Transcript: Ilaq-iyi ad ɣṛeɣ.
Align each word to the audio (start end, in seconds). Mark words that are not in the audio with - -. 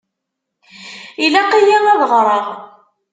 Ilaq-iyi 1.25 1.77
ad 1.91 2.01
ɣṛeɣ. 2.11 2.45